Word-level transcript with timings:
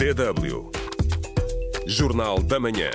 DW. 0.00 0.70
Jornal 1.86 2.42
da 2.42 2.58
Manhã. 2.58 2.88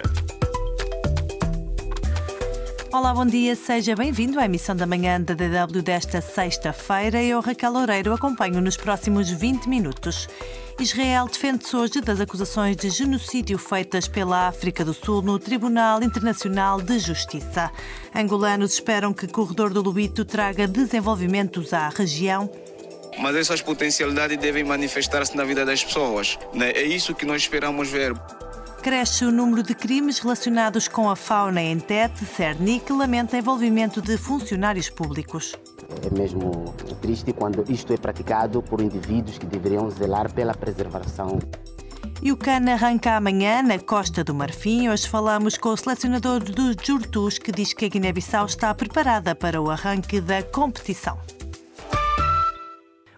Olá, 2.91 3.13
bom 3.13 3.27
dia, 3.27 3.55
seja 3.55 3.95
bem-vindo 3.95 4.39
à 4.39 4.45
emissão 4.45 4.75
da 4.75 4.87
manhã 4.87 5.21
da 5.21 5.35
DW 5.35 5.83
desta 5.83 6.19
sexta-feira. 6.19 7.21
Eu, 7.21 7.41
Raquel 7.41 7.71
Loureiro, 7.71 8.11
acompanho 8.11 8.59
nos 8.59 8.75
próximos 8.75 9.29
20 9.29 9.69
minutos. 9.69 10.27
Israel 10.79 11.27
defende-se 11.27 11.75
hoje 11.75 12.01
das 12.01 12.19
acusações 12.19 12.75
de 12.75 12.89
genocídio 12.89 13.59
feitas 13.59 14.07
pela 14.07 14.47
África 14.47 14.83
do 14.83 14.91
Sul 14.91 15.21
no 15.21 15.37
Tribunal 15.37 16.01
Internacional 16.01 16.81
de 16.81 16.97
Justiça. 16.97 17.71
Angolanos 18.15 18.73
esperam 18.73 19.13
que 19.13 19.25
o 19.25 19.31
Corredor 19.31 19.71
do 19.71 19.83
Lubito 19.83 20.25
traga 20.25 20.67
desenvolvimentos 20.67 21.71
à 21.71 21.87
região 21.87 22.49
mas 23.19 23.35
essas 23.35 23.61
potencialidades 23.61 24.37
devem 24.37 24.63
manifestar-se 24.63 25.35
na 25.35 25.43
vida 25.43 25.65
das 25.65 25.83
pessoas. 25.83 26.37
Né? 26.53 26.71
É 26.71 26.83
isso 26.83 27.15
que 27.15 27.25
nós 27.25 27.41
esperamos 27.43 27.89
ver. 27.89 28.13
Cresce 28.81 29.25
o 29.25 29.31
número 29.31 29.63
de 29.63 29.73
crimes 29.73 30.19
relacionados 30.19 30.87
com 30.87 31.09
a 31.09 31.15
fauna 31.15 31.61
em 31.61 31.79
Tete. 31.79 32.23
Cernic 32.23 32.93
lamenta 32.93 33.35
envolvimento 33.35 33.99
de 33.99 34.15
funcionários 34.15 34.89
públicos. 34.89 35.55
É 36.05 36.15
mesmo 36.15 36.73
triste 37.01 37.33
quando 37.33 37.65
isto 37.67 37.93
é 37.93 37.97
praticado 37.97 38.61
por 38.61 38.81
indivíduos 38.81 39.39
que 39.39 39.45
deveriam 39.47 39.89
zelar 39.89 40.31
pela 40.31 40.53
preservação. 40.53 41.39
E 42.21 42.31
o 42.31 42.37
CAN 42.37 42.71
arranca 42.71 43.15
amanhã 43.15 43.61
na 43.61 43.77
Costa 43.77 44.23
do 44.23 44.33
Marfim. 44.33 44.89
Hoje 44.89 45.07
falamos 45.07 45.57
com 45.57 45.69
o 45.69 45.77
selecionador 45.77 46.43
dos 46.43 46.75
Jurtus, 46.81 47.37
que 47.37 47.51
diz 47.51 47.73
que 47.73 47.85
a 47.85 47.89
Guiné-Bissau 47.89 48.45
está 48.45 48.73
preparada 48.73 49.35
para 49.35 49.61
o 49.61 49.69
arranque 49.69 50.21
da 50.21 50.41
competição. 50.41 51.17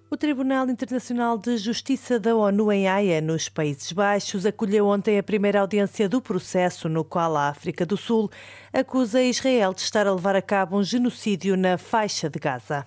O 0.10 0.16
Tribunal 0.16 0.70
Internacional 0.70 1.38
de 1.38 1.58
Justiça 1.58 2.18
da 2.18 2.34
ONU 2.34 2.72
em 2.72 2.88
Haia, 2.88 3.20
nos 3.20 3.50
Países 3.50 3.92
Baixos, 3.92 4.46
acolheu 4.46 4.88
ontem 4.88 5.20
a 5.20 5.24
primeira 5.24 5.60
audiência 5.60 6.08
do 6.08 6.22
processo 6.22 6.88
no 6.88 7.04
qual 7.04 7.36
a 7.36 7.50
África 7.50 7.86
do 7.86 7.98
Sul 7.98 8.32
acusa 8.74 9.22
Israel 9.22 9.74
de 9.74 9.82
estar 9.82 10.08
a 10.08 10.14
levar 10.14 10.36
a 10.36 10.42
cabo 10.42 10.78
um 10.78 10.84
genocídio 10.84 11.56
na 11.56 11.78
faixa 11.78 12.30
de 12.30 12.40
Gaza. 12.40 12.86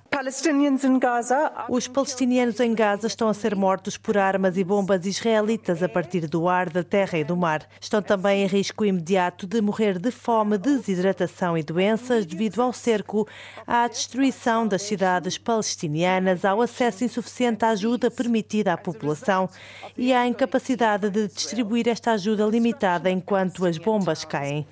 Os 1.68 1.88
palestinianos 1.88 2.60
em 2.60 2.74
Gaza 2.74 3.06
estão 3.06 3.28
a 3.28 3.34
ser 3.34 3.56
mortos 3.56 3.96
por 3.96 4.18
armas 4.18 4.58
e 4.58 4.64
bombas 4.64 5.06
israelitas 5.06 5.82
a 5.82 5.88
partir 5.88 6.26
do 6.26 6.48
ar, 6.48 6.68
da 6.68 6.84
terra 6.84 7.18
e 7.18 7.24
do 7.24 7.36
mar. 7.36 7.66
Estão 7.80 8.02
também 8.02 8.42
em 8.42 8.46
risco 8.46 8.84
imediato 8.84 9.46
de 9.46 9.60
morrer 9.62 9.98
de 9.98 10.10
fome, 10.10 10.58
desidratação 10.58 11.56
e 11.56 11.62
doenças 11.62 12.26
devido 12.26 12.60
ao 12.60 12.72
cerco, 12.72 13.26
à 13.66 13.88
destruição 13.88 14.66
das 14.66 14.82
cidades 14.82 15.38
palestinianas, 15.38 16.44
ao 16.44 16.60
acesso 16.60 17.04
insuficiente 17.04 17.64
à 17.64 17.70
ajuda 17.70 18.10
permitida 18.10 18.74
à 18.74 18.76
população 18.76 19.48
e 19.96 20.12
à 20.12 20.26
incapacidade 20.26 21.08
de 21.08 21.28
distribuir 21.28 21.88
esta 21.88 22.12
ajuda 22.12 22.44
limitada 22.44 23.10
enquanto 23.10 23.64
as 23.64 23.78
bombas 23.78 24.24
caem. 24.24 24.66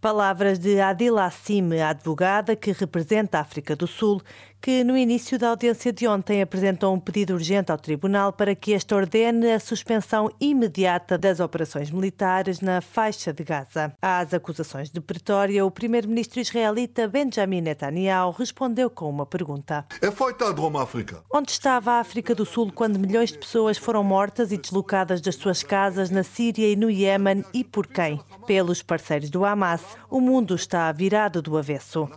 Palavras 0.00 0.58
de 0.58 0.80
Adil 0.80 1.18
Assim, 1.18 1.78
a 1.78 1.90
advogada 1.90 2.56
que 2.56 2.72
representa 2.72 3.36
a 3.36 3.42
África 3.42 3.76
do 3.76 3.86
Sul, 3.86 4.22
que 4.60 4.84
no 4.84 4.96
início 4.96 5.38
da 5.38 5.48
audiência 5.48 5.92
de 5.92 6.06
ontem 6.06 6.42
apresentou 6.42 6.94
um 6.94 7.00
pedido 7.00 7.32
urgente 7.32 7.72
ao 7.72 7.78
Tribunal 7.78 8.32
para 8.32 8.54
que 8.54 8.72
este 8.72 8.94
ordene 8.94 9.52
a 9.52 9.60
suspensão 9.60 10.30
imediata 10.38 11.16
das 11.16 11.40
operações 11.40 11.90
militares 11.90 12.60
na 12.60 12.80
faixa 12.80 13.32
de 13.32 13.42
Gaza. 13.42 13.94
Às 14.02 14.34
acusações 14.34 14.90
de 14.90 15.00
Pretória, 15.00 15.64
o 15.64 15.70
primeiro-ministro 15.70 16.40
israelita 16.40 17.08
Benjamin 17.08 17.62
Netanyahu 17.62 18.32
respondeu 18.32 18.90
com 18.90 19.08
uma 19.08 19.24
pergunta. 19.24 19.86
Onde 21.32 21.50
estava 21.50 21.92
a 21.92 22.00
África 22.00 22.34
do 22.34 22.44
Sul 22.44 22.70
quando 22.74 22.98
milhões 22.98 23.32
de 23.32 23.38
pessoas 23.38 23.78
foram 23.78 24.04
mortas 24.04 24.52
e 24.52 24.58
deslocadas 24.58 25.20
das 25.20 25.36
suas 25.36 25.62
casas 25.62 26.10
na 26.10 26.22
Síria 26.22 26.70
e 26.70 26.76
no 26.76 26.90
Iémen 26.90 27.44
e 27.54 27.64
por 27.64 27.86
quem? 27.86 28.20
Pelos 28.46 28.82
parceiros 28.82 29.30
do 29.30 29.44
Hamas. 29.44 29.82
O 30.10 30.20
mundo 30.20 30.54
está 30.54 30.90
virado 30.92 31.40
do 31.40 31.56
avesso. 31.56 32.08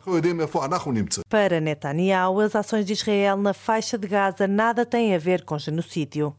Para 1.30 1.62
Netanyahu, 1.62 2.33
as 2.40 2.56
ações 2.56 2.86
de 2.86 2.94
Israel 2.94 3.38
na 3.38 3.54
faixa 3.54 3.98
de 3.98 4.08
Gaza 4.08 4.48
nada 4.48 4.86
têm 4.86 5.14
a 5.16 5.18
ver 5.18 5.44
com 5.44 5.58
genocídio. 5.58 6.36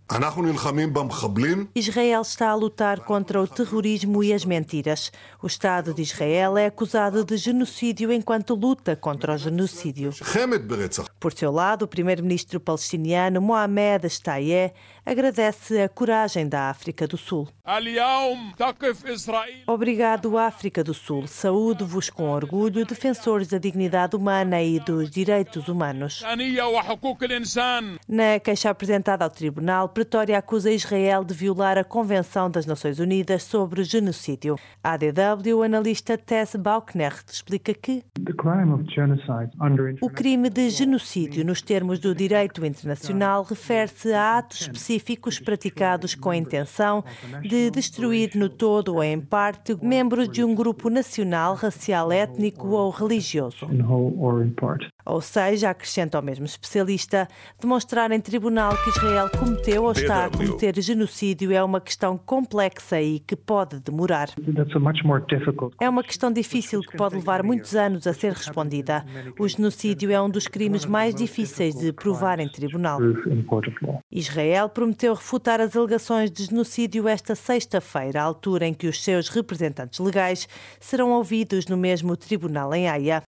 Israel 1.75 2.23
está 2.23 2.49
a 2.49 2.55
lutar 2.55 3.01
contra 3.01 3.41
o 3.41 3.47
terrorismo 3.47 4.23
e 4.23 4.33
as 4.33 4.45
mentiras. 4.45 5.11
O 5.43 5.47
Estado 5.47 5.93
de 5.95 6.03
Israel 6.03 6.57
é 6.57 6.67
acusado 6.67 7.25
de 7.25 7.37
genocídio 7.37 8.13
enquanto 8.13 8.55
luta 8.55 8.97
contra 8.97 9.35
o 9.35 9.39
genocídio. 9.39 10.11
Por 11.21 11.33
seu 11.33 11.51
lado, 11.51 11.83
o 11.83 11.89
primeiro-ministro 11.89 12.61
palestiniano 12.61 13.41
Mohamed 13.41 14.09
Shtayyeh 14.09 14.73
agradece 15.05 15.83
a 15.83 15.89
coragem 15.89 16.49
da 16.49 16.71
África 16.71 17.07
do 17.07 17.17
Sul. 17.17 17.47
Obrigado, 19.67 20.39
África 20.39 20.83
do 20.83 20.95
Sul. 20.95 21.27
Saúdo-vos 21.27 22.09
com 22.09 22.31
orgulho, 22.31 22.87
defensores 22.87 23.49
da 23.49 23.59
dignidade 23.59 24.17
humana 24.17 24.63
e 24.63 24.81
dos 24.81 25.11
direitos 25.11 25.69
humanos. 25.69 26.23
Na 28.09 28.41
queixa 28.41 28.71
apresentada 28.71 29.25
ao 29.25 29.31
Tribunal, 29.31 29.89
Pretória 29.89 30.39
acusa 30.39 30.71
Israel 30.71 31.25
de 31.25 31.35
violar 31.35 31.77
a 31.77 31.85
Convenção 31.85 32.51
das 32.51 32.67
Nações 32.67 32.99
Unidas 32.99 33.43
sobre 33.43 33.81
o 33.83 33.85
genocídio. 33.85 34.57
A 34.83 34.93
ADW, 34.93 35.59
o 35.59 35.63
analista 35.63 36.17
Tess 36.17 36.57
Bauknecht, 36.57 37.31
explica 37.31 37.75
que 37.75 38.03
o 40.01 40.11
crime 40.11 40.51
de 40.51 40.71
genocídio, 40.71 41.45
nos 41.45 41.61
termos 41.61 41.99
do 41.99 42.15
direito 42.15 42.65
internacional, 42.65 43.43
refere-se 43.43 44.13
a 44.13 44.39
atos 44.39 44.63
específicos 44.63 44.94
praticados 45.39 46.15
com 46.15 46.31
a 46.31 46.37
intenção 46.37 47.05
de 47.43 47.71
destruir 47.71 48.31
no 48.35 48.49
todo 48.49 48.95
ou 48.95 49.05
em 49.05 49.21
parte 49.21 49.77
membros 49.83 50.29
de 50.29 50.45
um 50.45 50.55
grupo 50.55 50.89
nacional, 50.89 51.55
racial, 51.55 52.13
étnico 52.13 52.69
ou 52.69 52.91
religioso. 52.91 53.67
Ou 55.07 55.21
seja, 55.21 55.71
acrescenta 55.71 56.19
o 56.19 56.23
mesmo 56.23 56.47
especialista, 56.47 57.29
demonstrar 57.61 58.11
em 58.11 58.21
tribunal 58.21 58.75
que 58.83 58.91
Israel 58.91 59.31
cometeu 59.31 59.85
ou 59.85 59.93
está 59.93 60.27
a 60.27 60.31
cometer 60.31 60.81
genocídio 60.81 61.53
é 61.53 61.63
uma 61.63 61.81
questão 61.81 62.17
complexa 62.17 63.01
e 63.01 63.21
que 63.21 63.37
pode 63.37 63.81
demorar. 63.81 64.29
É 65.81 65.89
uma 65.89 66.03
questão 66.03 66.33
difícil 66.33 66.81
que 66.81 66.97
pode 66.97 67.17
levar 67.17 67.43
muitos 67.43 67.75
anos 67.75 68.07
a 68.07 68.13
ser 68.13 68.33
respondida. 68.33 69.05
O 69.39 69.47
genocídio 69.47 70.11
é 70.11 70.21
um 70.21 70.31
dos 70.31 70.47
crimes 70.47 70.87
mais 70.87 71.15
difíceis 71.15 71.75
de 71.75 71.93
provar 71.93 72.41
em 72.41 72.49
tribunal. 72.49 72.99
Israel 74.11 74.69
prometeu 74.85 75.15
refutar 75.15 75.63
as 75.63 75.75
alegações 75.75 76.31
de 76.31 76.45
genocídio 76.45 77.09
esta 77.09 77.35
sexta-feira, 77.35 78.21
à 78.21 78.25
altura 78.25 78.67
em 78.67 78.75
que 78.75 78.87
os 78.87 79.03
seus 79.03 79.31
representantes 79.31 79.99
legais 79.99 80.47
serão 80.79 81.13
ouvidos 81.13 81.67
no 81.67 81.77
mesmo 81.77 82.15
tribunal 82.19 82.75
em 82.75 82.87
Haia. 82.87 83.23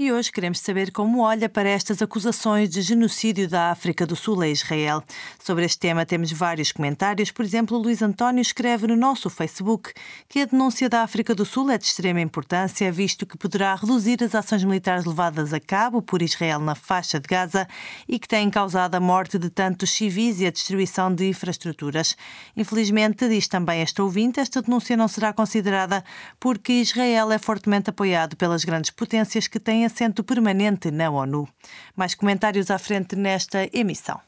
E 0.00 0.12
hoje 0.12 0.30
queremos 0.30 0.60
saber 0.60 0.92
como 0.92 1.22
olha 1.22 1.48
para 1.48 1.68
estas 1.68 2.00
acusações 2.00 2.70
de 2.70 2.82
genocídio 2.82 3.48
da 3.48 3.72
África 3.72 4.06
do 4.06 4.14
Sul 4.14 4.40
a 4.42 4.46
Israel. 4.46 5.02
Sobre 5.42 5.64
este 5.64 5.80
tema 5.80 6.06
temos 6.06 6.30
vários 6.30 6.70
comentários. 6.70 7.32
Por 7.32 7.44
exemplo, 7.44 7.76
Luís 7.76 8.00
António 8.00 8.40
escreve 8.40 8.86
no 8.86 8.94
nosso 8.94 9.28
Facebook 9.28 9.92
que 10.28 10.38
a 10.38 10.44
denúncia 10.44 10.88
da 10.88 11.02
África 11.02 11.34
do 11.34 11.44
Sul 11.44 11.68
é 11.68 11.76
de 11.76 11.84
extrema 11.84 12.20
importância, 12.20 12.92
visto 12.92 13.26
que 13.26 13.36
poderá 13.36 13.74
reduzir 13.74 14.22
as 14.22 14.36
ações 14.36 14.62
militares 14.62 15.04
levadas 15.04 15.52
a 15.52 15.58
cabo 15.58 16.00
por 16.00 16.22
Israel 16.22 16.60
na 16.60 16.76
faixa 16.76 17.18
de 17.18 17.26
Gaza 17.26 17.66
e 18.06 18.20
que 18.20 18.28
têm 18.28 18.48
causado 18.50 18.94
a 18.94 19.00
morte 19.00 19.36
de 19.36 19.50
tantos 19.50 19.90
civis 19.90 20.38
e 20.38 20.46
a 20.46 20.52
destruição 20.52 21.12
de 21.12 21.28
infraestruturas. 21.28 22.16
Infelizmente, 22.56 23.28
diz 23.28 23.48
também 23.48 23.82
este 23.82 24.00
ouvinte, 24.00 24.38
esta 24.38 24.62
denúncia 24.62 24.96
não 24.96 25.08
será 25.08 25.32
considerada 25.32 26.04
porque 26.38 26.74
Israel 26.74 27.32
é 27.32 27.38
fortemente 27.38 27.90
apoiado 27.90 28.36
pelas 28.36 28.64
grandes 28.64 28.92
potências 28.92 29.48
que 29.48 29.58
têm 29.58 29.87
assento 29.88 30.22
permanente 30.22 30.90
na 30.90 31.10
ONU. 31.10 31.48
Mais 31.96 32.14
comentários 32.14 32.70
à 32.70 32.78
frente 32.78 33.16
nesta 33.16 33.68
emissão. 33.72 34.20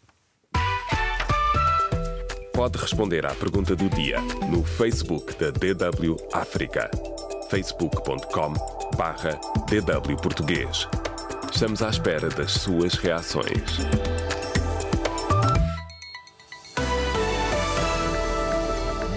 Pode 2.52 2.78
responder 2.78 3.24
à 3.24 3.34
pergunta 3.34 3.74
do 3.76 3.88
dia 3.88 4.20
no 4.50 4.64
Facebook 4.64 5.34
da 5.38 5.50
DW 5.50 6.16
África. 6.32 6.90
facebook.com 7.50 8.54
barra 8.96 9.38
DW 9.66 10.16
Português. 10.16 10.86
Estamos 11.52 11.82
à 11.82 11.88
espera 11.88 12.28
das 12.28 12.52
suas 12.52 12.94
reações. 12.94 13.78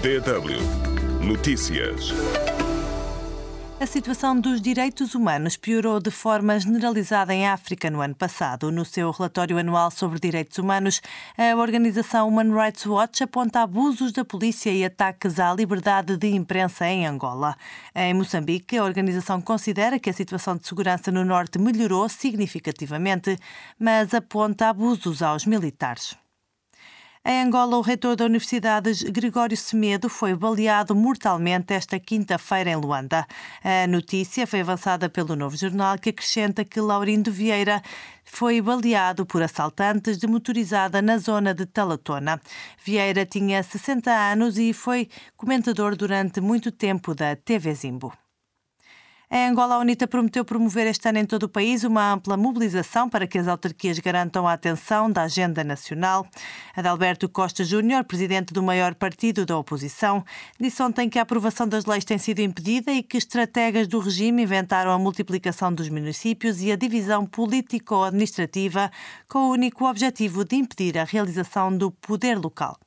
DW 0.02 0.84
Notícias. 1.20 2.12
A 3.84 3.86
situação 3.86 4.40
dos 4.40 4.62
direitos 4.62 5.14
humanos 5.14 5.58
piorou 5.58 6.00
de 6.00 6.10
forma 6.10 6.58
generalizada 6.58 7.34
em 7.34 7.46
África 7.46 7.90
no 7.90 8.00
ano 8.00 8.14
passado. 8.14 8.72
No 8.72 8.82
seu 8.82 9.10
relatório 9.10 9.58
anual 9.58 9.90
sobre 9.90 10.18
direitos 10.18 10.56
humanos, 10.56 11.02
a 11.36 11.54
organização 11.54 12.26
Human 12.26 12.50
Rights 12.50 12.86
Watch 12.86 13.22
aponta 13.22 13.60
abusos 13.60 14.10
da 14.10 14.24
polícia 14.24 14.70
e 14.70 14.86
ataques 14.86 15.38
à 15.38 15.52
liberdade 15.52 16.16
de 16.16 16.28
imprensa 16.28 16.86
em 16.86 17.06
Angola. 17.06 17.54
Em 17.94 18.14
Moçambique, 18.14 18.78
a 18.78 18.84
organização 18.84 19.38
considera 19.42 19.98
que 19.98 20.08
a 20.08 20.14
situação 20.14 20.56
de 20.56 20.66
segurança 20.66 21.12
no 21.12 21.22
norte 21.22 21.58
melhorou 21.58 22.08
significativamente, 22.08 23.36
mas 23.78 24.14
aponta 24.14 24.70
abusos 24.70 25.20
aos 25.20 25.44
militares. 25.44 26.23
Em 27.26 27.40
Angola, 27.42 27.78
o 27.78 27.80
reitor 27.80 28.16
da 28.16 28.26
Universidade 28.26 29.10
Gregório 29.10 29.56
Semedo 29.56 30.10
foi 30.10 30.34
baleado 30.34 30.94
mortalmente 30.94 31.72
esta 31.72 31.98
quinta-feira 31.98 32.68
em 32.68 32.76
Luanda. 32.76 33.26
A 33.64 33.86
notícia 33.86 34.46
foi 34.46 34.60
avançada 34.60 35.08
pelo 35.08 35.34
Novo 35.34 35.56
Jornal, 35.56 35.98
que 35.98 36.10
acrescenta 36.10 36.66
que 36.66 36.78
Laurindo 36.78 37.32
Vieira 37.32 37.80
foi 38.26 38.60
baleado 38.60 39.24
por 39.24 39.42
assaltantes 39.42 40.18
de 40.18 40.26
motorizada 40.26 41.00
na 41.00 41.16
zona 41.16 41.54
de 41.54 41.64
Talatona. 41.64 42.38
Vieira 42.84 43.24
tinha 43.24 43.62
60 43.62 44.10
anos 44.10 44.58
e 44.58 44.74
foi 44.74 45.08
comentador 45.34 45.96
durante 45.96 46.42
muito 46.42 46.70
tempo 46.70 47.14
da 47.14 47.34
TV 47.34 47.74
Zimbo. 47.74 48.12
Em 49.36 49.48
Angola, 49.48 49.74
a 49.74 49.78
UNITA 49.80 50.06
prometeu 50.06 50.44
promover 50.44 50.86
este 50.86 51.08
ano 51.08 51.18
em 51.18 51.26
todo 51.26 51.42
o 51.42 51.48
país 51.48 51.82
uma 51.82 52.12
ampla 52.12 52.36
mobilização 52.36 53.08
para 53.08 53.26
que 53.26 53.36
as 53.36 53.48
autarquias 53.48 53.98
garantam 53.98 54.46
a 54.46 54.52
atenção 54.52 55.10
da 55.10 55.22
agenda 55.22 55.64
nacional. 55.64 56.24
Adalberto 56.72 57.28
Costa 57.28 57.64
Júnior, 57.64 58.04
presidente 58.04 58.54
do 58.54 58.62
maior 58.62 58.94
partido 58.94 59.44
da 59.44 59.58
oposição, 59.58 60.24
disse 60.60 60.80
ontem 60.80 61.08
que 61.08 61.18
a 61.18 61.22
aprovação 61.22 61.66
das 61.66 61.84
leis 61.84 62.04
tem 62.04 62.16
sido 62.16 62.38
impedida 62.42 62.92
e 62.92 63.02
que 63.02 63.18
estrategas 63.18 63.88
do 63.88 63.98
regime 63.98 64.44
inventaram 64.44 64.92
a 64.92 64.98
multiplicação 65.00 65.74
dos 65.74 65.88
municípios 65.88 66.62
e 66.62 66.70
a 66.70 66.76
divisão 66.76 67.26
político-administrativa 67.26 68.88
com 69.28 69.48
o 69.48 69.50
único 69.50 69.84
objetivo 69.84 70.44
de 70.44 70.54
impedir 70.54 70.96
a 70.96 71.02
realização 71.02 71.76
do 71.76 71.90
poder 71.90 72.38
local. 72.38 72.78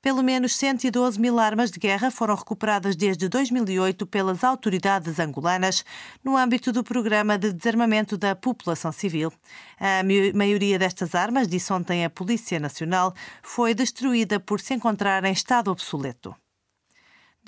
Pelo 0.00 0.22
menos 0.22 0.54
112 0.54 1.20
mil 1.20 1.40
armas 1.40 1.72
de 1.72 1.80
guerra 1.80 2.08
foram 2.10 2.36
recuperadas 2.36 2.94
desde 2.94 3.28
2008 3.28 4.06
pelas 4.06 4.44
autoridades 4.44 5.18
angolanas 5.18 5.84
no 6.22 6.36
âmbito 6.36 6.70
do 6.70 6.84
programa 6.84 7.36
de 7.36 7.52
desarmamento 7.52 8.16
da 8.16 8.36
população 8.36 8.92
civil. 8.92 9.32
A 9.80 10.02
maioria 10.34 10.78
destas 10.78 11.16
armas, 11.16 11.48
disse 11.48 11.72
ontem 11.72 12.04
a 12.04 12.10
Polícia 12.10 12.60
Nacional, 12.60 13.12
foi 13.42 13.74
destruída 13.74 14.38
por 14.38 14.60
se 14.60 14.72
encontrar 14.72 15.24
em 15.24 15.32
estado 15.32 15.68
obsoleto. 15.68 16.32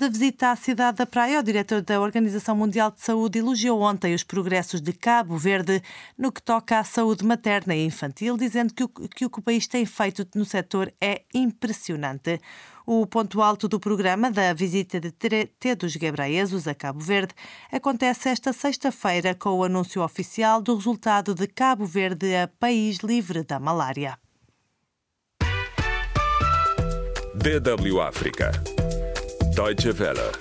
De 0.01 0.09
visita 0.09 0.49
à 0.49 0.55
cidade 0.55 0.97
da 0.97 1.05
Praia, 1.05 1.39
o 1.39 1.43
diretor 1.43 1.79
da 1.83 2.01
Organização 2.01 2.55
Mundial 2.55 2.89
de 2.89 2.99
Saúde 3.01 3.37
elogiou 3.37 3.81
ontem 3.81 4.15
os 4.15 4.23
progressos 4.23 4.81
de 4.81 4.93
Cabo 4.93 5.37
Verde 5.37 5.79
no 6.17 6.31
que 6.31 6.41
toca 6.41 6.79
à 6.79 6.83
saúde 6.83 7.23
materna 7.23 7.75
e 7.75 7.85
infantil, 7.85 8.35
dizendo 8.35 8.73
que 8.73 8.83
o 8.83 8.89
que 8.89 9.25
o 9.25 9.29
país 9.29 9.67
tem 9.67 9.85
feito 9.85 10.27
no 10.33 10.43
setor 10.43 10.91
é 10.99 11.21
impressionante. 11.35 12.41
O 12.83 13.05
ponto 13.05 13.43
alto 13.43 13.67
do 13.67 13.79
programa 13.79 14.31
da 14.31 14.51
visita 14.53 14.99
de 14.99 15.11
Tedos 15.11 15.95
Ghebreyesus 15.95 16.67
a 16.67 16.73
Cabo 16.73 16.99
Verde 16.99 17.35
acontece 17.71 18.29
esta 18.29 18.51
sexta-feira 18.51 19.35
com 19.35 19.51
o 19.51 19.63
anúncio 19.63 20.01
oficial 20.01 20.63
do 20.63 20.77
resultado 20.77 21.35
de 21.35 21.45
Cabo 21.45 21.85
Verde 21.85 22.35
a 22.35 22.47
país 22.47 22.97
livre 23.03 23.43
da 23.43 23.59
malária. 23.59 24.17
DW 27.35 28.01
África. 28.01 28.51
Deutsche 29.55 29.91
Welle. 29.91 30.31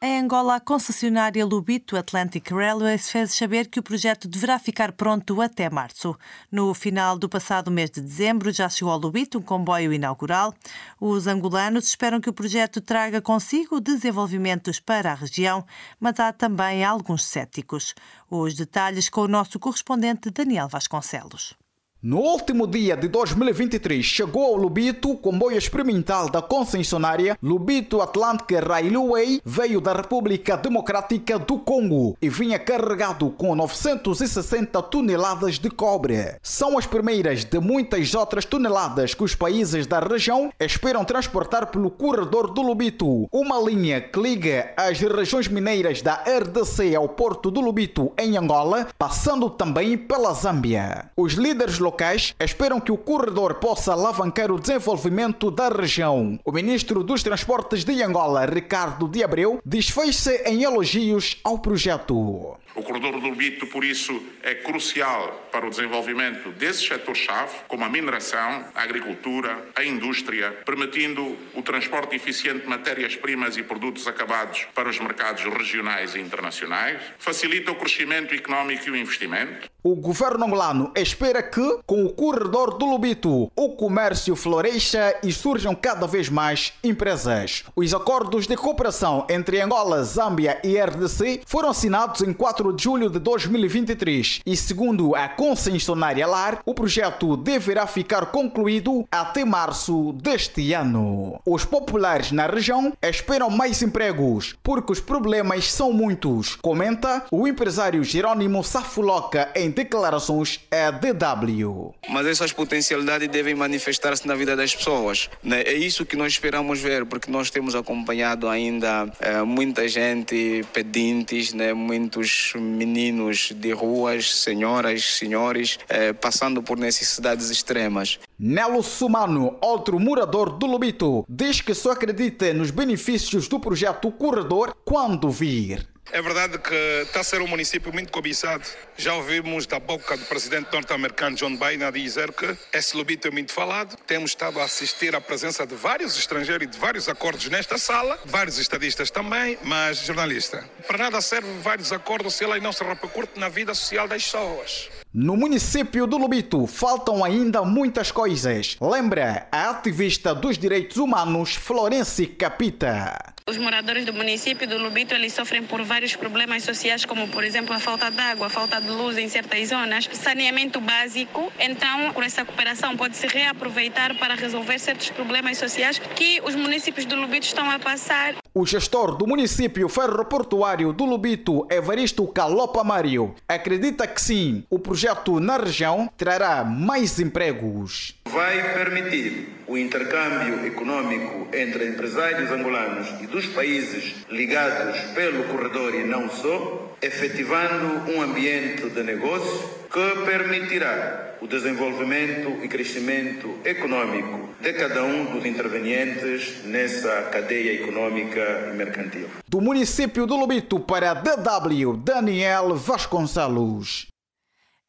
Em 0.00 0.20
Angola, 0.20 0.56
a 0.56 0.60
concessionária 0.60 1.44
Lubito 1.44 1.96
Atlantic 1.96 2.50
Railways 2.50 3.10
fez 3.10 3.34
saber 3.34 3.68
que 3.68 3.80
o 3.80 3.82
projeto 3.82 4.28
deverá 4.28 4.58
ficar 4.58 4.92
pronto 4.92 5.40
até 5.40 5.68
março. 5.68 6.16
No 6.50 6.72
final 6.74 7.18
do 7.18 7.28
passado 7.28 7.72
mês 7.72 7.90
de 7.90 8.00
dezembro, 8.00 8.52
já 8.52 8.68
chegou 8.68 8.92
ao 8.92 9.00
Lubito 9.00 9.38
um 9.38 9.42
comboio 9.42 9.92
inaugural. 9.92 10.54
Os 11.00 11.26
angolanos 11.26 11.86
esperam 11.86 12.20
que 12.20 12.30
o 12.30 12.32
projeto 12.32 12.80
traga 12.80 13.20
consigo 13.20 13.80
desenvolvimentos 13.80 14.78
para 14.78 15.10
a 15.10 15.14
região, 15.14 15.64
mas 15.98 16.20
há 16.20 16.32
também 16.32 16.84
alguns 16.84 17.24
céticos. 17.24 17.94
Os 18.30 18.54
detalhes 18.54 19.08
com 19.08 19.22
o 19.22 19.28
nosso 19.28 19.58
correspondente 19.58 20.30
Daniel 20.30 20.68
Vasconcelos. 20.68 21.61
No 22.04 22.18
último 22.18 22.66
dia 22.66 22.96
de 22.96 23.06
2023, 23.06 24.04
chegou 24.04 24.42
ao 24.44 24.56
Lubito 24.56 25.12
o 25.12 25.16
comboio 25.16 25.56
experimental 25.56 26.28
da 26.28 26.42
concessionária 26.42 27.38
Lubito 27.40 28.02
Atlantic 28.02 28.58
Railway, 28.58 29.40
veio 29.44 29.80
da 29.80 29.92
República 29.92 30.56
Democrática 30.56 31.38
do 31.38 31.60
Congo 31.60 32.16
e 32.20 32.28
vinha 32.28 32.58
carregado 32.58 33.30
com 33.30 33.54
960 33.54 34.82
toneladas 34.82 35.60
de 35.60 35.70
cobre. 35.70 36.38
São 36.42 36.76
as 36.76 36.86
primeiras 36.86 37.44
de 37.44 37.60
muitas 37.60 38.12
outras 38.16 38.44
toneladas 38.44 39.14
que 39.14 39.22
os 39.22 39.36
países 39.36 39.86
da 39.86 40.00
região 40.00 40.52
esperam 40.58 41.04
transportar 41.04 41.68
pelo 41.68 41.88
corredor 41.88 42.52
do 42.52 42.62
Lubito, 42.62 43.28
uma 43.30 43.60
linha 43.60 44.00
que 44.00 44.18
liga 44.18 44.72
as 44.76 44.98
regiões 44.98 45.46
mineiras 45.46 46.02
da 46.02 46.14
RDC 46.14 46.96
ao 46.96 47.08
porto 47.08 47.48
do 47.48 47.60
Lubito 47.60 48.10
em 48.18 48.36
Angola, 48.36 48.88
passando 48.98 49.48
também 49.48 49.96
pela 49.96 50.34
Zâmbia. 50.34 51.08
Os 51.16 51.34
líderes 51.34 51.78
locais 51.78 51.91
locais 51.92 52.34
esperam 52.40 52.80
que 52.80 52.90
o 52.90 52.96
corredor 52.96 53.56
possa 53.56 53.92
alavancar 53.92 54.50
o 54.50 54.58
desenvolvimento 54.58 55.50
da 55.50 55.68
região. 55.68 56.40
O 56.42 56.50
ministro 56.50 57.04
dos 57.04 57.22
Transportes 57.22 57.84
de 57.84 58.02
Angola, 58.02 58.46
Ricardo 58.46 59.06
de 59.06 59.22
Abreu, 59.22 59.60
desfez-se 59.64 60.42
em 60.46 60.62
elogios 60.62 61.38
ao 61.44 61.58
projeto. 61.58 62.56
O 62.74 62.82
corredor 62.82 63.12
do 63.12 63.28
Lubito, 63.28 63.66
por 63.66 63.84
isso, 63.84 64.18
é 64.42 64.54
crucial 64.54 65.46
para 65.52 65.66
o 65.66 65.70
desenvolvimento 65.70 66.50
desses 66.52 66.86
setores-chave, 66.86 67.52
como 67.68 67.84
a 67.84 67.88
mineração, 67.88 68.64
a 68.74 68.82
agricultura, 68.82 69.66
a 69.76 69.84
indústria, 69.84 70.50
permitindo 70.64 71.36
o 71.54 71.60
transporte 71.60 72.16
eficiente 72.16 72.60
de 72.60 72.68
matérias-primas 72.68 73.58
e 73.58 73.62
produtos 73.62 74.06
acabados 74.06 74.66
para 74.74 74.88
os 74.88 74.98
mercados 74.98 75.44
regionais 75.44 76.14
e 76.14 76.20
internacionais, 76.20 76.98
facilita 77.18 77.72
o 77.72 77.76
crescimento 77.76 78.34
económico 78.34 78.88
e 78.88 78.90
o 78.92 78.96
investimento. 78.96 79.70
O 79.82 79.94
governo 79.94 80.46
angolano 80.46 80.92
espera 80.96 81.42
que, 81.42 81.78
com 81.86 82.04
o 82.04 82.12
corredor 82.12 82.78
do 82.78 82.86
Lubito, 82.86 83.50
o 83.56 83.68
comércio 83.70 84.34
floresça 84.34 85.14
e 85.22 85.32
surjam 85.32 85.74
cada 85.74 86.06
vez 86.06 86.28
mais 86.28 86.72
empresas. 86.82 87.64
Os 87.76 87.92
acordos 87.92 88.46
de 88.46 88.56
cooperação 88.56 89.26
entre 89.28 89.60
Angola, 89.60 90.02
Zâmbia 90.04 90.58
e 90.64 90.78
RDC 90.78 91.42
foram 91.44 91.70
assinados 91.70 92.22
em 92.22 92.32
4 92.32 92.52
4 92.52 92.72
de 92.74 92.82
julho 92.84 93.08
de 93.10 93.18
2023 93.18 94.40
e, 94.44 94.56
segundo 94.56 95.16
a 95.16 95.26
concessionária 95.26 96.26
LAR, 96.26 96.60
o 96.66 96.74
projeto 96.74 97.36
deverá 97.36 97.86
ficar 97.86 98.26
concluído 98.26 99.06
até 99.10 99.42
março 99.44 100.12
deste 100.12 100.72
ano. 100.74 101.40
Os 101.46 101.64
populares 101.64 102.30
na 102.30 102.46
região 102.46 102.92
esperam 103.02 103.48
mais 103.48 103.82
empregos 103.82 104.54
porque 104.62 104.92
os 104.92 105.00
problemas 105.00 105.72
são 105.72 105.92
muitos, 105.92 106.56
comenta 106.56 107.24
o 107.30 107.48
empresário 107.48 108.04
Jerônimo 108.04 108.62
Safuloca 108.62 109.50
em 109.56 109.70
declarações 109.70 110.60
à 110.70 110.90
DW. 110.90 111.71
Mas 112.08 112.26
essas 112.26 112.52
potencialidades 112.52 113.28
devem 113.28 113.54
manifestar-se 113.54 114.26
na 114.26 114.34
vida 114.34 114.56
das 114.56 114.74
pessoas. 114.74 115.30
Né? 115.42 115.62
É 115.62 115.74
isso 115.74 116.04
que 116.04 116.16
nós 116.16 116.32
esperamos 116.32 116.80
ver, 116.80 117.04
porque 117.06 117.30
nós 117.30 117.50
temos 117.50 117.74
acompanhado 117.74 118.48
ainda 118.48 119.10
é, 119.20 119.42
muita 119.42 119.86
gente 119.88 120.64
pedintes, 120.72 121.52
né? 121.52 121.72
muitos 121.72 122.52
meninos 122.56 123.52
de 123.54 123.72
ruas, 123.72 124.34
senhoras, 124.36 125.04
senhores, 125.04 125.78
eh, 125.88 126.12
passando 126.12 126.62
por 126.62 126.78
necessidades 126.78 127.50
extremas. 127.50 128.18
Nelo 128.38 128.82
Sumano, 128.82 129.56
outro 129.60 129.98
morador 130.00 130.50
do 130.50 130.66
Lubito, 130.66 131.24
diz 131.28 131.60
que 131.60 131.74
só 131.74 131.92
acredita 131.92 132.52
nos 132.52 132.70
benefícios 132.70 133.48
do 133.48 133.60
projeto 133.60 134.10
Corredor 134.10 134.74
quando 134.84 135.30
vir. 135.30 135.91
É 136.10 136.20
verdade 136.20 136.58
que 136.58 136.74
está 137.06 137.20
a 137.20 137.24
ser 137.24 137.40
um 137.40 137.46
município 137.46 137.92
muito 137.92 138.12
cobiçado. 138.12 138.64
Já 138.98 139.14
ouvimos 139.14 139.66
da 139.66 139.78
boca 139.78 140.16
do 140.16 140.24
presidente 140.26 140.70
norte-americano 140.72 141.36
John 141.36 141.56
Biden 141.56 141.90
dizer 141.92 142.32
que 142.32 142.56
esse 142.72 142.96
lobito 142.96 143.28
é 143.28 143.30
muito 143.30 143.52
falado. 143.52 143.96
Temos 144.06 144.32
estado 144.32 144.60
a 144.60 144.64
assistir 144.64 145.14
à 145.14 145.20
presença 145.20 145.66
de 145.66 145.74
vários 145.74 146.18
estrangeiros 146.18 146.66
e 146.66 146.70
de 146.70 146.78
vários 146.78 147.08
acordos 147.08 147.48
nesta 147.48 147.78
sala, 147.78 148.18
vários 148.26 148.58
estadistas 148.58 149.10
também, 149.10 149.58
mas 149.64 150.04
jornalista. 150.04 150.68
Para 150.86 150.98
nada 150.98 151.20
serve 151.20 151.48
vários 151.62 151.92
acordos 151.92 152.34
se 152.34 152.44
ele 152.44 152.60
não 152.60 152.72
se 152.72 152.84
repercute 152.84 153.38
na 153.40 153.48
vida 153.48 153.72
social 153.74 154.06
das 154.06 154.22
pessoas. 154.22 154.90
No 155.14 155.36
município 155.36 156.06
do 156.06 156.18
Lubito 156.18 156.66
faltam 156.66 157.24
ainda 157.24 157.62
muitas 157.62 158.10
coisas. 158.10 158.76
Lembra 158.80 159.46
a 159.50 159.70
ativista 159.70 160.34
dos 160.34 160.58
direitos 160.58 160.96
humanos 160.96 161.54
Florence 161.54 162.26
Capita. 162.26 163.31
Os 163.44 163.58
moradores 163.58 164.04
do 164.04 164.12
município 164.12 164.68
do 164.68 164.78
Lubito 164.78 165.14
eles 165.14 165.32
sofrem 165.32 165.64
por 165.64 165.82
vários 165.82 166.14
problemas 166.14 166.62
sociais, 166.62 167.04
como 167.04 167.26
por 167.28 167.42
exemplo 167.42 167.74
a 167.74 167.80
falta 167.80 168.08
de 168.08 168.20
água, 168.20 168.46
a 168.46 168.50
falta 168.50 168.80
de 168.80 168.88
luz 168.88 169.18
em 169.18 169.28
certas 169.28 169.68
zonas, 169.68 170.08
saneamento 170.12 170.80
básico. 170.80 171.52
Então, 171.58 172.12
por 172.12 172.22
essa 172.22 172.44
cooperação 172.44 172.96
pode 172.96 173.16
se 173.16 173.26
reaproveitar 173.26 174.16
para 174.16 174.36
resolver 174.36 174.78
certos 174.78 175.10
problemas 175.10 175.58
sociais 175.58 175.98
que 175.98 176.40
os 176.44 176.54
municípios 176.54 177.04
do 177.04 177.16
Lubito 177.16 177.46
estão 177.46 177.68
a 177.68 177.80
passar. 177.80 178.36
O 178.54 178.64
gestor 178.64 179.16
do 179.16 179.26
município 179.26 179.88
ferroportuário 179.88 180.92
do 180.92 181.04
Lubito, 181.04 181.66
Evaristo 181.68 182.26
Calopa 182.28 182.84
Mário, 182.84 183.34
acredita 183.48 184.06
que 184.06 184.22
sim, 184.22 184.62
o 184.70 184.78
projeto 184.78 185.40
na 185.40 185.56
região 185.56 186.08
trará 186.16 186.62
mais 186.62 187.18
empregos. 187.18 188.14
Vai 188.32 188.74
permitir 188.74 189.48
o 189.66 189.76
intercâmbio 189.76 190.66
econômico 190.66 191.48
entre 191.52 191.86
empresários 191.86 192.50
angolanos 192.50 193.08
e 193.20 193.26
dos 193.26 193.46
países 193.46 194.14
ligados 194.30 194.98
pelo 195.14 195.44
corredor 195.44 195.94
e 195.94 196.04
não 196.04 196.28
só, 196.30 196.96
efetivando 197.00 198.10
um 198.10 198.22
ambiente 198.22 198.88
de 198.88 199.02
negócio 199.02 199.70
que 199.92 200.24
permitirá 200.24 201.34
o 201.42 201.46
desenvolvimento 201.46 202.64
e 202.64 202.68
crescimento 202.68 203.58
econômico 203.64 204.48
de 204.60 204.72
cada 204.72 205.02
um 205.02 205.24
dos 205.26 205.44
intervenientes 205.44 206.64
nessa 206.64 207.22
cadeia 207.32 207.82
econômica 207.82 208.70
e 208.72 208.76
mercantil. 208.76 209.28
Do 209.46 209.60
município 209.60 210.24
do 210.24 210.36
Lobito 210.36 210.80
para 210.80 211.14
DW, 211.14 211.96
Daniel 211.96 212.76
Vasconcelos. 212.76 214.11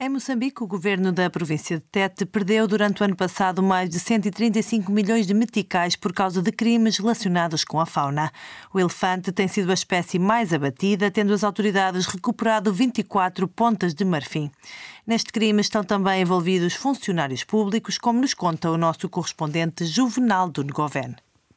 Em 0.04 0.10
Moçambique, 0.10 0.62
o 0.62 0.68
governo 0.68 1.14
da 1.14 1.30
província 1.30 1.78
de 1.78 1.84
Tete 1.90 2.26
perdeu 2.26 2.68
durante 2.68 3.02
o 3.02 3.06
ano 3.06 3.16
passado 3.16 3.64
mais 3.64 3.90
de 3.90 4.02
135 4.02 4.92
milhões 4.92 5.26
de 5.26 5.34
meticais 5.34 5.96
por 5.96 6.12
causa 6.12 6.42
de 6.42 6.52
crimes 6.52 6.98
relacionados 6.98 7.64
com 7.64 7.80
a 7.80 7.86
fauna. 7.86 8.30
O 8.74 8.82
elefante 8.82 9.32
tem 9.32 9.48
sido 9.48 9.72
a 9.72 9.74
espécie 9.74 10.20
mais 10.20 10.52
abatida, 10.52 11.10
tendo 11.10 11.34
as 11.34 11.42
autoridades 11.42 12.06
recuperado 12.06 12.74
24 12.74 13.48
pontas 13.48 13.94
de 13.94 14.04
marfim. 14.04 14.52
Neste 15.08 15.32
crime 15.32 15.62
estão 15.62 15.86
também 15.86 16.22
envolvidos 16.22 16.74
funcionários 16.74 17.46
públicos, 17.46 17.98
como 17.98 18.20
nos 18.20 18.34
conta 18.34 18.70
o 18.70 18.78
nosso 18.78 19.08
correspondente 19.08 19.86
Juvenal 19.86 20.50
do. 20.50 20.66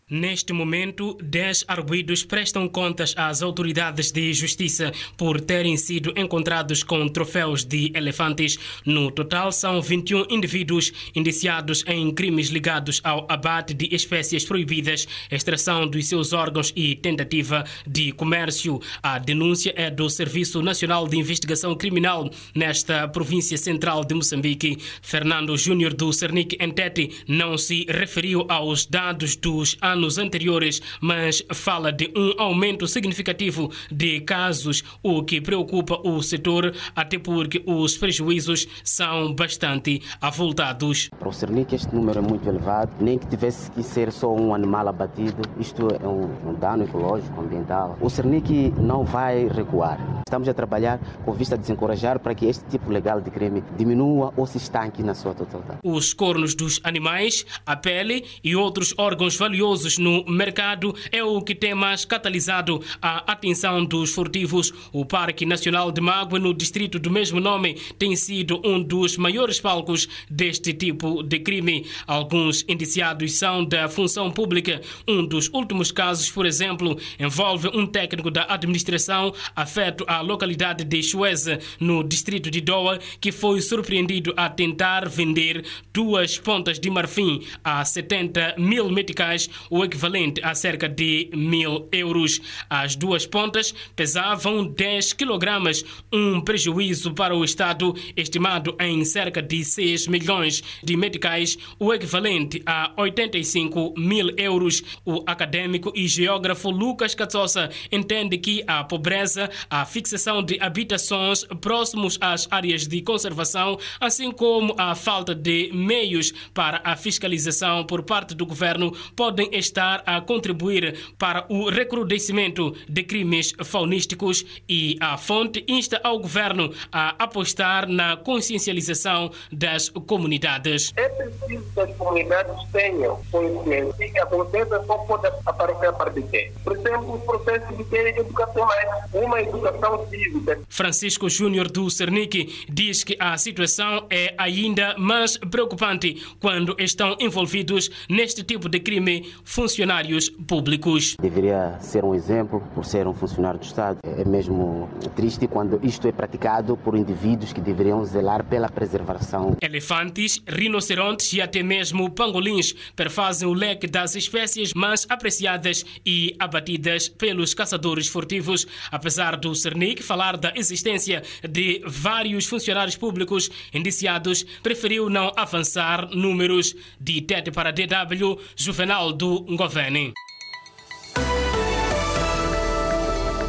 Neste 0.09 0.53
momento, 0.53 1.19
10 1.21 1.65
arguídos 1.67 2.23
prestam 2.23 2.69
contas 2.69 3.13
às 3.17 3.43
autoridades 3.43 4.13
de 4.13 4.33
justiça 4.33 4.93
por 5.17 5.41
terem 5.41 5.77
sido 5.77 6.13
encontrados 6.17 6.85
com 6.85 7.09
troféus 7.09 7.65
de 7.65 7.91
elefantes. 7.93 8.57
No 8.85 9.11
total, 9.11 9.51
são 9.51 9.83
21 9.83 10.27
indivíduos 10.31 10.93
indiciados 11.13 11.83
em 11.89 12.15
crimes 12.15 12.51
ligados 12.51 13.01
ao 13.03 13.27
abate 13.29 13.75
de 13.75 13.93
espécies 13.93 14.45
proibidas, 14.45 15.09
extração 15.29 15.89
dos 15.89 16.07
seus 16.07 16.33
órgãos 16.33 16.73
e 16.77 16.95
tentativa 16.95 17.65
de 17.85 18.13
comércio. 18.13 18.81
A 19.03 19.19
denúncia 19.19 19.75
é 19.75 19.91
do 19.91 20.09
Serviço 20.09 20.63
Nacional 20.63 21.09
de 21.09 21.17
Investigação 21.17 21.75
Criminal 21.75 22.31
nesta 22.55 23.09
província 23.09 23.59
central 23.59 24.05
de 24.05 24.15
Moçambique. 24.15 24.79
Fernando 25.03 25.57
Júnior 25.57 25.93
do 25.93 26.13
Cernic 26.13 26.57
Entete 26.61 27.11
não 27.27 27.59
se 27.59 27.85
referiu 27.89 28.47
aos 28.49 28.87
dados 28.87 29.35
dos 29.35 29.77
anos 29.97 30.19
anteriores, 30.19 30.81
mas 31.01 31.43
fala 31.53 31.91
de 31.91 32.13
um 32.15 32.35
aumento 32.39 32.87
significativo 32.87 33.71
de 33.91 34.21
casos, 34.21 34.85
o 35.03 35.23
que 35.23 35.41
preocupa 35.41 35.99
o 36.05 36.23
setor, 36.23 36.75
até 36.95 37.19
porque 37.19 37.63
os 37.67 37.97
prejuízos 37.97 38.69
são 38.85 39.35
bastante 39.35 40.03
avultados. 40.21 41.09
Para 41.19 41.29
o 41.29 41.33
Cernic, 41.33 41.75
este 41.75 41.95
número 41.95 42.19
é 42.19 42.23
muito 42.23 42.47
elevado, 42.49 42.93
nem 43.01 43.19
que 43.19 43.27
tivesse 43.27 43.71
que 43.71 43.83
ser 43.83 44.13
só 44.13 44.33
um 44.35 44.55
animal 44.55 44.89
abatido, 44.89 45.43
isto 45.59 45.89
é 45.89 46.07
um, 46.07 46.51
um 46.51 46.55
dano 46.55 46.85
ecológico, 46.85 47.41
ambiental. 47.41 47.97
O 48.01 48.11
Cernic 48.11 48.73
não 48.79 49.05
vai 49.05 49.49
recuar. 49.49 49.99
Estamos 50.27 50.49
a 50.49 50.55
trabalhar 50.55 51.01
com 51.25 51.33
vista 51.33 51.55
a 51.55 51.59
desencorajar 51.59 52.19
para 52.19 52.35
que 52.35 52.47
este 52.47 52.65
tipo 52.67 52.91
legal 52.91 53.21
de 53.21 53.31
crime 53.31 53.63
diminua 53.77 54.33
ou 54.37 54.47
se 54.47 54.59
estanque 54.59 55.03
na 55.03 55.15
sua 55.15 55.35
totalidade. 55.35 55.79
Os 55.83 56.13
cornos 56.13 56.55
dos 56.55 56.81
animais, 56.85 57.47
a 57.65 57.77
pele 57.77 58.25
e 58.43 58.55
outros 58.55 58.93
órgãos 58.99 59.37
valiosos 59.37 59.86
no 59.97 60.25
mercado 60.25 60.93
é 61.13 61.23
o 61.23 61.41
que 61.41 61.55
tem 61.55 61.73
mais 61.73 62.05
catalisado 62.05 62.83
a 63.01 63.31
atenção 63.31 63.85
dos 63.85 64.13
furtivos. 64.13 64.73
O 64.93 65.07
Parque 65.07 65.47
Nacional 65.47 65.93
de 65.93 66.01
Mágua, 66.01 66.41
no 66.41 66.53
distrito 66.53 66.99
do 66.99 67.11
mesmo 67.11 67.39
nome, 67.39 67.75
tem 67.97 68.17
sido 68.17 68.61
um 68.65 68.83
dos 68.83 69.17
maiores 69.17 69.61
palcos 69.61 70.09
deste 70.29 70.73
tipo 70.73 71.23
de 71.23 71.39
crime. 71.39 71.87
Alguns 72.09 72.65
indiciados 72.69 73.39
são 73.39 73.65
da 73.65 73.89
função 73.89 74.33
pública. 74.33 74.81
Um 75.07 75.25
dos 75.25 75.49
últimos 75.53 75.93
casos, 75.93 76.29
por 76.29 76.45
exemplo, 76.45 76.99
envolve 77.21 77.69
um 77.73 77.87
técnico 77.87 78.33
da 78.33 78.47
administração 78.49 79.33
afeto 79.55 80.05
à 80.09 80.21
localidade 80.21 80.83
de 80.83 81.03
Chueza, 81.03 81.61
no 81.79 82.03
distrito 82.03 82.51
de 82.51 82.61
Doa, 82.61 82.99
que 83.21 83.31
foi 83.31 83.61
surpreendido 83.61 84.35
a 84.37 84.49
tentar 84.49 85.09
vender 85.09 85.65
duas 85.93 86.39
pontas 86.39 86.81
de 86.81 86.91
marfim 86.91 87.45
a 87.63 87.85
70 87.85 88.55
mil 88.59 88.91
meticais, 88.91 89.49
o 89.77 89.85
equivalente 89.85 90.41
a 90.43 90.55
cerca 90.55 90.89
de 90.89 91.29
mil 91.35 91.87
euros. 91.93 92.41
As 92.69 92.97
duas 92.97 93.27
pontas 93.27 93.75
pesavam 93.95 94.65
10 94.67 95.13
quilogramas, 95.13 95.85
um 96.11 96.41
prejuízo 96.41 97.13
para 97.13 97.37
o 97.37 97.45
Estado 97.45 97.95
estimado 98.17 98.75
em 98.81 99.05
cerca 99.05 99.43
de 99.43 99.63
6 99.65 100.07
milhões 100.07 100.63
de 100.83 100.97
meticais, 100.97 101.59
o 101.79 101.93
equivalente 101.93 102.63
a 102.65 102.93
85 102.97 103.95
mil 103.99 104.31
euros. 104.39 104.83
O 105.05 105.23
acadêmico 105.27 105.93
e 105.95 106.09
geógrafo 106.09 106.71
Lucas 106.71 107.15
Catsossa 107.15 107.71
entende 107.93 108.39
que 108.39 108.65
a 108.67 108.83
pobreza, 108.83 109.51
a 109.69 109.85
fixação 109.85 110.43
de 110.43 110.59
habitações 110.59 111.45
próximos 111.61 112.17
às 112.21 112.49
áreas 112.51 112.87
de 112.87 113.03
conservação, 113.03 113.79
assim 114.01 114.31
como 114.33 114.75
a 114.79 114.95
falta 114.95 115.35
de 115.35 115.71
meios 115.73 116.33
para 116.55 116.81
a 116.83 116.97
fiscalização 116.97 117.85
por 117.85 118.03
parte 118.03 118.35
do 118.35 118.47
governo, 118.47 118.93
podem 119.15 119.51
estar 119.53 119.66
a 120.07 120.21
contribuir 120.21 120.97
para 121.19 121.47
o 121.49 121.69
recrudescimento 121.69 122.75
de 122.89 123.03
crimes 123.03 123.53
faunísticos 123.65 124.45
e 124.69 124.97
a 125.01 125.17
fonte 125.17 125.65
insta 125.69 126.01
ao 126.03 126.19
governo 126.19 126.73
a 126.93 127.15
apostar 127.23 127.89
na 127.89 128.17
consciencialização 128.17 129.31
das 129.51 129.89
comunidades. 129.89 130.93
É 130.97 131.09
preciso 131.09 131.65
que 131.75 131.81
as 131.81 131.97
comunidades 131.97 132.57
tenham 132.73 133.23
consciência 133.31 134.11
e 134.15 134.19
a 134.19 134.27
consciência 134.27 134.83
só 134.87 134.99
pode 134.99 135.27
aparecer 135.45 135.87
a 135.87 135.93
partir 135.93 136.23
de 136.23 136.29
quê? 136.29 136.53
Por 136.63 136.77
exemplo, 136.77 137.15
o 137.15 137.21
processo 137.21 137.75
de 137.75 137.85
ter 137.85 138.19
educacionais, 138.19 138.89
uma 139.13 139.41
educação 139.41 140.07
cívica. 140.09 140.61
Francisco 140.69 141.29
Júnior 141.29 141.71
do 141.71 141.91
Cernic 141.91 142.67
diz 142.69 143.05
que 143.05 143.17
a 143.19 143.37
situação 143.37 144.07
é 144.11 144.35
ainda 144.39 144.97
mais 144.99 145.37
preocupante 145.37 146.23
quando 146.41 146.77
estão 146.79 147.17
envolvidos 147.21 147.91
neste 148.09 148.43
tipo 148.43 148.69
de 148.69 148.81
crime 148.81 149.33
funcionários 149.57 150.29
públicos. 150.29 151.17
Deveria 151.19 151.79
ser 151.81 152.05
um 152.05 152.15
exemplo 152.15 152.63
por 152.75 152.85
ser 152.85 153.09
um 153.09 153.15
funcionário 153.15 153.59
do 153.59 153.65
Estado. 153.65 153.99
É 154.05 154.23
mesmo 154.23 154.87
triste 155.17 155.49
quando 155.49 155.81
isto 155.83 156.07
é 156.07 156.13
praticado 156.13 156.77
por 156.77 156.95
indivíduos 156.95 157.55
que 157.55 157.61
deveriam 157.63 158.05
zelar 158.05 158.45
pela 158.45 158.69
preservação. 158.69 159.57
Elefantes, 159.63 160.43
rinocerontes 160.47 161.33
e 161.33 161.41
até 161.41 161.63
mesmo 161.63 162.11
pangolins 162.11 162.75
perfazem 162.95 163.49
o 163.49 163.55
leque 163.55 163.87
das 163.87 164.15
espécies 164.15 164.75
mais 164.75 165.07
apreciadas 165.09 165.87
e 166.05 166.37
abatidas 166.39 167.09
pelos 167.09 167.55
caçadores 167.55 168.09
furtivos. 168.09 168.67
Apesar 168.93 169.39
do 169.39 169.55
Cernic 169.55 170.03
falar 170.03 170.37
da 170.37 170.53
existência 170.55 171.23
de 171.49 171.81
vários 171.87 172.45
funcionários 172.45 172.95
públicos 172.97 173.49
indiciados, 173.73 174.45
preferiu 174.63 175.09
não 175.09 175.33
avançar 175.35 176.11
números 176.11 176.77
de 177.01 177.23
TET 177.23 177.51
para 177.53 177.71
DW, 177.71 178.39
Juvenal 178.55 179.15
do 179.15 179.46
Ngoveni. 179.49 180.13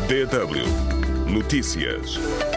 DW 0.08 0.62
Notícias. 1.27 2.57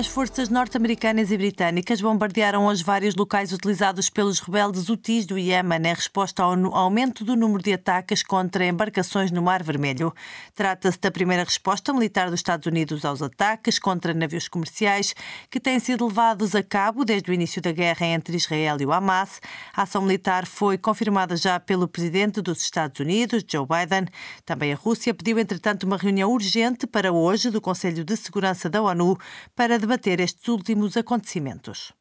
As 0.00 0.06
forças 0.06 0.48
norte-americanas 0.48 1.30
e 1.30 1.36
britânicas 1.36 2.00
bombardearam 2.00 2.64
hoje 2.64 2.82
vários 2.82 3.14
locais 3.14 3.52
utilizados 3.52 4.08
pelos 4.08 4.40
rebeldes 4.40 4.88
Houthis 4.88 5.26
do 5.26 5.38
Iémen 5.38 5.78
em 5.84 5.92
resposta 5.92 6.42
ao 6.42 6.54
aumento 6.74 7.22
do 7.22 7.36
número 7.36 7.62
de 7.62 7.74
ataques 7.74 8.22
contra 8.22 8.64
embarcações 8.64 9.30
no 9.30 9.42
Mar 9.42 9.62
Vermelho. 9.62 10.10
Trata-se 10.54 10.98
da 10.98 11.10
primeira 11.10 11.44
resposta 11.44 11.92
militar 11.92 12.30
dos 12.30 12.40
Estados 12.40 12.64
Unidos 12.64 13.04
aos 13.04 13.20
ataques 13.20 13.78
contra 13.78 14.14
navios 14.14 14.48
comerciais 14.48 15.14
que 15.50 15.60
têm 15.60 15.78
sido 15.78 16.06
levados 16.06 16.54
a 16.54 16.62
cabo 16.62 17.04
desde 17.04 17.30
o 17.30 17.34
início 17.34 17.60
da 17.60 17.70
guerra 17.70 18.06
entre 18.06 18.38
Israel 18.38 18.78
e 18.80 18.86
o 18.86 18.92
Hamas. 18.94 19.38
A 19.76 19.82
ação 19.82 20.00
militar 20.00 20.46
foi 20.46 20.78
confirmada 20.78 21.36
já 21.36 21.60
pelo 21.60 21.86
presidente 21.86 22.40
dos 22.40 22.62
Estados 22.62 22.98
Unidos, 23.00 23.44
Joe 23.46 23.66
Biden. 23.66 24.06
Também 24.46 24.72
a 24.72 24.76
Rússia 24.76 25.12
pediu, 25.12 25.38
entretanto, 25.38 25.84
uma 25.84 25.98
reunião 25.98 26.32
urgente 26.32 26.86
para 26.86 27.12
hoje 27.12 27.50
do 27.50 27.60
Conselho 27.60 28.02
de 28.02 28.16
Segurança 28.16 28.70
da 28.70 28.80
ONU 28.80 29.18
para 29.54 29.78
debater 29.90 30.20
estes 30.20 30.46
últimos 30.46 30.96
acontecimentos. 30.96 31.92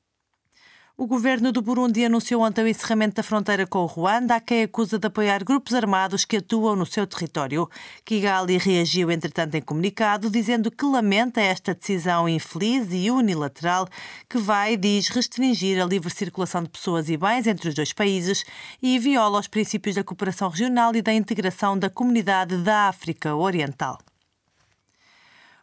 O 0.96 1.08
governo 1.08 1.52
do 1.52 1.62
Burundi 1.62 2.06
anunciou 2.06 2.44
ontem 2.44 2.64
o 2.64 2.68
encerramento 2.68 3.16
da 3.16 3.24
fronteira 3.24 3.66
com 3.66 3.80
o 3.80 3.86
Ruanda, 3.88 4.36
a 4.36 4.40
quem 4.40 4.64
acusa 4.64 5.00
de 5.00 5.08
apoiar 5.08 5.44
grupos 5.44 5.74
armados 5.74 6.24
que 6.24 6.38
atuam 6.38 6.76
no 6.76 6.86
seu 6.86 7.08
território. 7.08 7.68
Kigali 8.06 8.58
reagiu, 8.58 9.10
entretanto, 9.10 9.56
em 9.56 9.62
comunicado, 9.62 10.30
dizendo 10.30 10.70
que 10.70 10.86
lamenta 10.86 11.42
esta 11.42 11.74
decisão 11.74 12.30
infeliz 12.30 12.90
e 12.92 13.10
unilateral 13.10 13.88
que 14.30 14.38
vai, 14.38 14.78
diz, 14.78 15.08
restringir 15.08 15.82
a 15.82 15.86
livre 15.86 16.14
circulação 16.14 16.62
de 16.62 16.70
pessoas 16.70 17.10
e 17.10 17.18
bens 17.18 17.48
entre 17.48 17.70
os 17.70 17.74
dois 17.74 17.94
países 17.94 18.46
e 18.82 19.00
viola 19.00 19.40
os 19.40 19.48
princípios 19.48 19.96
da 19.96 20.04
cooperação 20.04 20.50
regional 20.50 20.94
e 20.96 21.02
da 21.02 21.14
integração 21.14 21.80
da 21.80 21.90
comunidade 21.90 22.58
da 22.58 22.90
África 22.90 23.34
Oriental. 23.36 23.98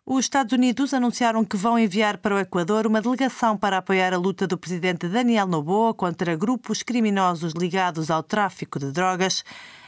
Os 0.08 0.26
Estados 0.26 0.52
Unidos 0.52 0.94
anunciaram 0.94 1.44
que 1.44 1.56
vão 1.56 1.76
enviar 1.76 2.18
para 2.18 2.36
o 2.36 2.38
Equador 2.38 2.86
uma 2.86 3.02
delegação 3.02 3.56
para 3.56 3.78
apoiar 3.78 4.14
a 4.14 4.16
luta 4.16 4.46
do 4.46 4.56
presidente 4.56 5.08
Daniel 5.08 5.48
Noboa 5.48 5.92
contra 5.92 6.36
grupos 6.36 6.80
criminosos 6.80 7.54
ligados 7.54 8.08
ao 8.08 8.22
tráfico 8.22 8.78
de 8.78 8.92
drogas. 8.92 9.42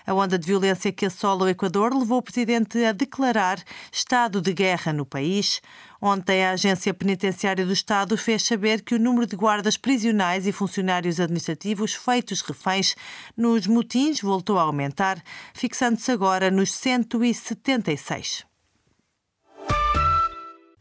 A 0.05 0.13
onda 0.13 0.37
de 0.37 0.45
violência 0.45 0.91
que 0.91 1.07
assola 1.07 1.45
o 1.45 1.49
Equador 1.49 1.97
levou 1.97 2.19
o 2.19 2.23
presidente 2.23 2.85
a 2.85 2.91
declarar 2.91 3.63
estado 3.93 4.41
de 4.41 4.53
guerra 4.53 4.93
no 4.93 5.07
país. 5.07 5.63
Ontem, 6.03 6.45
a 6.45 6.51
Agência 6.51 6.93
Penitenciária 6.93 7.65
do 7.65 7.73
Estado 7.73 8.19
fez 8.19 8.43
saber 8.43 8.83
que 8.83 8.97
o 8.97 8.99
número 8.99 9.25
de 9.25 9.37
guardas 9.37 9.77
prisionais 9.77 10.49
e 10.49 10.53
funcionários 10.53 11.21
administrativos 11.21 11.95
feitos 11.95 12.41
reféns 12.41 12.97
nos 13.37 13.69
motins 13.69 14.21
voltou 14.21 14.59
a 14.59 14.63
aumentar, 14.63 15.23
fixando-se 15.55 16.11
agora 16.11 16.51
nos 16.51 16.73
176. 16.73 18.48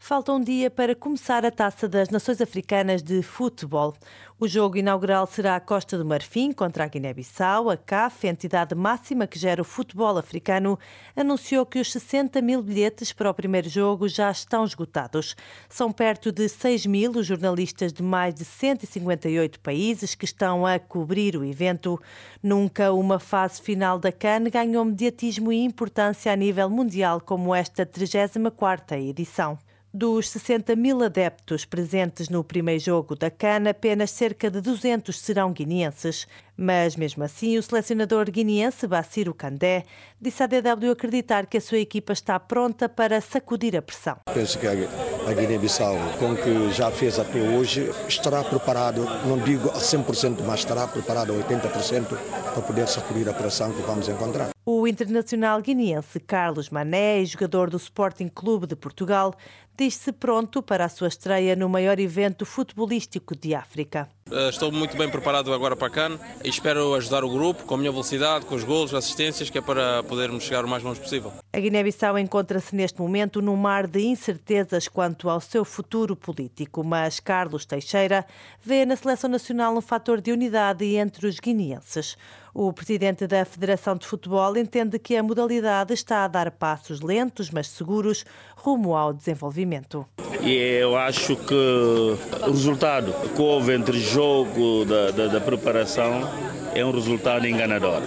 Falta 0.08 0.32
um 0.32 0.40
dia 0.40 0.70
para 0.70 0.94
começar 0.94 1.44
a 1.44 1.50
Taça 1.50 1.86
das 1.86 2.08
Nações 2.08 2.40
Africanas 2.40 3.02
de 3.02 3.22
Futebol. 3.22 3.94
O 4.40 4.48
jogo 4.48 4.78
inaugural 4.78 5.26
será 5.26 5.54
a 5.54 5.60
Costa 5.60 5.98
do 5.98 6.04
Marfim 6.06 6.50
contra 6.50 6.84
a 6.84 6.88
Guiné-Bissau. 6.88 7.68
A 7.68 7.76
CAF, 7.76 8.26
entidade 8.26 8.74
máxima 8.74 9.26
que 9.26 9.38
gera 9.38 9.60
o 9.60 9.66
futebol 9.66 10.16
africano, 10.16 10.78
anunciou 11.14 11.66
que 11.66 11.78
os 11.78 11.92
60 11.92 12.40
mil 12.40 12.62
bilhetes 12.62 13.12
para 13.12 13.28
o 13.28 13.34
primeiro 13.34 13.68
jogo 13.68 14.08
já 14.08 14.30
estão 14.30 14.64
esgotados. 14.64 15.36
São 15.68 15.92
perto 15.92 16.32
de 16.32 16.48
6 16.48 16.86
mil 16.86 17.10
os 17.10 17.26
jornalistas 17.26 17.92
de 17.92 18.02
mais 18.02 18.34
de 18.34 18.46
158 18.46 19.60
países 19.60 20.14
que 20.14 20.24
estão 20.24 20.64
a 20.64 20.78
cobrir 20.78 21.36
o 21.36 21.44
evento. 21.44 22.00
Nunca 22.42 22.94
uma 22.94 23.18
fase 23.18 23.60
final 23.60 23.98
da 23.98 24.10
CAN 24.10 24.44
ganhou 24.44 24.86
mediatismo 24.86 25.52
e 25.52 25.62
importância 25.62 26.32
a 26.32 26.36
nível 26.36 26.70
mundial 26.70 27.20
como 27.20 27.54
esta 27.54 27.84
34ª 27.84 28.98
edição. 28.98 29.58
Dos 29.92 30.28
60 30.28 30.76
mil 30.76 31.02
adeptos 31.02 31.64
presentes 31.64 32.28
no 32.28 32.44
primeiro 32.44 32.78
jogo 32.78 33.16
da 33.16 33.30
CAN, 33.30 33.70
apenas 33.70 34.10
cerca 34.10 34.50
de 34.50 34.60
200 34.60 35.18
serão 35.18 35.50
guineenses. 35.50 36.28
Mas, 36.54 36.94
mesmo 36.94 37.24
assim, 37.24 37.56
o 37.56 37.62
selecionador 37.62 38.30
guineense 38.30 38.86
Bassiro 38.86 39.32
Candé 39.32 39.84
disse 40.20 40.42
à 40.42 40.46
DW 40.46 40.90
acreditar 40.90 41.46
que 41.46 41.56
a 41.56 41.60
sua 41.60 41.78
equipa 41.78 42.12
está 42.12 42.38
pronta 42.38 42.86
para 42.86 43.18
sacudir 43.22 43.74
a 43.76 43.80
pressão. 43.80 44.18
Penso 44.34 44.58
que 44.58 44.66
a 44.66 45.32
Guiné-Bissau, 45.32 45.96
com 46.18 46.32
o 46.32 46.36
que 46.36 46.70
já 46.70 46.90
fez 46.90 47.18
até 47.18 47.40
hoje, 47.40 47.90
estará 48.06 48.44
preparado, 48.44 49.06
não 49.24 49.38
digo 49.38 49.70
a 49.70 49.78
100%, 49.78 50.42
mas 50.44 50.60
estará 50.60 50.86
preparado 50.86 51.32
a 51.32 51.36
80% 51.36 52.08
para 52.52 52.62
poder 52.62 52.86
sacudir 52.88 53.26
a 53.26 53.32
pressão 53.32 53.72
que 53.72 53.80
vamos 53.82 54.06
encontrar. 54.06 54.50
O 54.66 54.86
internacional 54.86 55.62
guineense 55.62 56.20
Carlos 56.20 56.68
Mané, 56.68 57.24
jogador 57.24 57.70
do 57.70 57.78
Sporting 57.78 58.28
Clube 58.28 58.66
de 58.66 58.76
Portugal, 58.76 59.34
diz-se 59.78 60.12
pronto 60.12 60.60
para 60.60 60.84
a 60.86 60.88
sua 60.88 61.06
estreia 61.06 61.54
no 61.54 61.68
maior 61.68 62.00
evento 62.00 62.44
futebolístico 62.44 63.36
de 63.36 63.54
África. 63.54 64.10
Eh, 64.30 64.48
estou 64.50 64.70
muito 64.70 64.96
bem 64.96 65.08
preparado 65.08 65.52
agora 65.52 65.74
para 65.74 65.88
cá 65.88 66.10
e 66.44 66.48
espero 66.48 66.94
ajudar 66.94 67.24
o 67.24 67.30
grupo 67.30 67.64
com 67.64 67.74
a 67.74 67.78
minha 67.78 67.90
velocidade, 67.90 68.44
com 68.44 68.54
os 68.54 68.64
golos, 68.64 68.92
assistências, 68.92 69.48
que 69.48 69.58
é 69.58 69.60
para 69.60 70.02
podermos 70.02 70.44
chegar 70.44 70.64
o 70.64 70.68
mais 70.68 70.82
longe 70.82 71.00
possível. 71.00 71.32
A 71.52 71.58
Guiné-Bissau 71.58 72.18
encontra-se 72.18 72.76
neste 72.76 73.00
momento 73.00 73.40
num 73.40 73.56
mar 73.56 73.86
de 73.86 74.00
incertezas 74.00 74.86
quanto 74.86 75.30
ao 75.30 75.40
seu 75.40 75.64
futuro 75.64 76.14
político, 76.14 76.84
mas 76.84 77.20
Carlos 77.20 77.64
Teixeira 77.64 78.26
vê 78.62 78.84
na 78.84 78.96
seleção 78.96 79.30
nacional 79.30 79.76
um 79.76 79.80
fator 79.80 80.20
de 80.20 80.30
unidade 80.30 80.84
entre 80.96 81.26
os 81.26 81.40
guineenses. 81.40 82.16
O 82.54 82.72
presidente 82.72 83.26
da 83.26 83.44
Federação 83.44 83.96
de 83.96 84.06
Futebol 84.06 84.56
entende 84.56 84.98
que 84.98 85.16
a 85.16 85.22
modalidade 85.22 85.94
está 85.94 86.24
a 86.24 86.28
dar 86.28 86.50
passos 86.50 87.00
lentos, 87.00 87.50
mas 87.50 87.68
seguros, 87.68 88.24
rumo 88.56 88.96
ao 88.96 89.12
desenvolvimento. 89.12 90.04
E 90.42 90.54
eu 90.80 90.96
acho 90.96 91.36
que 91.36 91.54
o 91.54 92.50
resultado 92.50 93.12
que 93.34 93.40
houve 93.40 93.74
entre 93.74 93.98
jogo 94.18 94.84
da, 94.84 95.12
da, 95.12 95.26
da 95.28 95.40
preparação 95.40 96.28
é 96.74 96.84
um 96.84 96.90
resultado 96.90 97.46
enganador. 97.46 98.02